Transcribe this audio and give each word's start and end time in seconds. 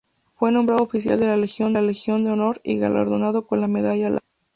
Fue 0.33 0.51
nombrado 0.51 0.81
oficial 0.81 1.19
de 1.19 1.27
la 1.27 1.37
Legión 1.37 1.73
de 2.23 2.31
Honor 2.31 2.59
y 2.63 2.79
galardonado 2.79 3.45
con 3.45 3.61
la 3.61 3.67
Medalla 3.67 4.05
Leblanc. 4.05 4.23